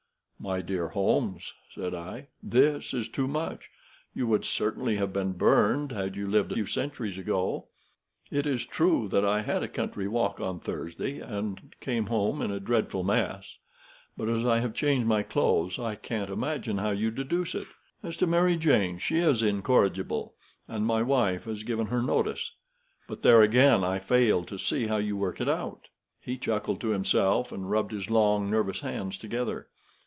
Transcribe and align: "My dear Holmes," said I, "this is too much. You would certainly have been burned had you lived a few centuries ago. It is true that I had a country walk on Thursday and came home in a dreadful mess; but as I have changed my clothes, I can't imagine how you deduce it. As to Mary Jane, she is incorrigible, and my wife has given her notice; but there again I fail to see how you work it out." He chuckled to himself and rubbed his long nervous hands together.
"My 0.43 0.61
dear 0.61 0.87
Holmes," 0.87 1.53
said 1.71 1.93
I, 1.93 2.25
"this 2.41 2.95
is 2.95 3.07
too 3.07 3.27
much. 3.27 3.69
You 4.15 4.25
would 4.25 4.43
certainly 4.43 4.95
have 4.95 5.13
been 5.13 5.33
burned 5.33 5.91
had 5.91 6.15
you 6.15 6.25
lived 6.27 6.51
a 6.51 6.55
few 6.55 6.65
centuries 6.65 7.15
ago. 7.19 7.67
It 8.31 8.47
is 8.47 8.65
true 8.65 9.07
that 9.09 9.23
I 9.23 9.43
had 9.43 9.61
a 9.61 9.67
country 9.67 10.07
walk 10.07 10.39
on 10.39 10.59
Thursday 10.59 11.19
and 11.19 11.75
came 11.79 12.07
home 12.07 12.41
in 12.41 12.49
a 12.49 12.59
dreadful 12.59 13.03
mess; 13.03 13.57
but 14.17 14.29
as 14.29 14.43
I 14.43 14.61
have 14.61 14.73
changed 14.73 15.05
my 15.05 15.21
clothes, 15.21 15.77
I 15.77 15.93
can't 15.93 16.31
imagine 16.31 16.79
how 16.79 16.89
you 16.89 17.11
deduce 17.11 17.53
it. 17.53 17.67
As 18.01 18.17
to 18.17 18.25
Mary 18.25 18.57
Jane, 18.57 18.97
she 18.97 19.19
is 19.19 19.43
incorrigible, 19.43 20.33
and 20.67 20.87
my 20.87 21.03
wife 21.03 21.43
has 21.43 21.61
given 21.61 21.85
her 21.89 22.01
notice; 22.01 22.49
but 23.07 23.21
there 23.21 23.43
again 23.43 23.83
I 23.83 23.99
fail 23.99 24.43
to 24.45 24.57
see 24.57 24.87
how 24.87 24.97
you 24.97 25.15
work 25.15 25.39
it 25.39 25.47
out." 25.47 25.89
He 26.19 26.35
chuckled 26.35 26.81
to 26.81 26.87
himself 26.89 27.51
and 27.51 27.69
rubbed 27.69 27.91
his 27.91 28.09
long 28.09 28.49
nervous 28.49 28.79
hands 28.79 29.19
together. 29.19 29.67